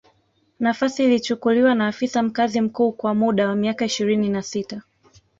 [0.59, 4.81] Nafasi ilichukuliwa na afisa mkazi mkuu kwa muda wa miaka ishirini na sita